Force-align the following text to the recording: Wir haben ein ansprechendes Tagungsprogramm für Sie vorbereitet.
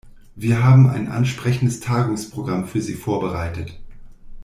Wir 0.35 0.63
haben 0.63 0.89
ein 0.89 1.09
ansprechendes 1.09 1.79
Tagungsprogramm 1.79 2.65
für 2.67 2.81
Sie 2.81 2.95
vorbereitet. 2.95 3.77